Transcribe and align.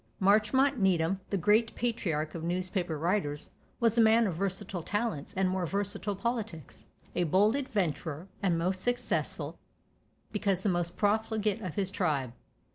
Marchmont 0.19 0.79
Needham, 0.79 1.19
the 1.29 1.37
great 1.37 1.75
patriarch 1.75 2.33
of 2.33 2.43
newspaper 2.43 2.97
writers, 2.97 3.51
was 3.79 3.99
a 3.99 4.01
man 4.01 4.25
of 4.25 4.33
versatile 4.35 4.81
talents 4.81 5.31
and 5.35 5.47
more 5.47 5.67
versatile 5.67 6.15
politics; 6.15 6.87
a 7.13 7.23
bold 7.23 7.55
adventurer, 7.55 8.27
and 8.41 8.57
most 8.57 8.81
successful, 8.81 9.59
because 10.31 10.63
the 10.63 10.69
most 10.69 10.97
profligate 10.97 11.61
of 11.61 11.75
his 11.75 11.91
tribe. 11.91 12.33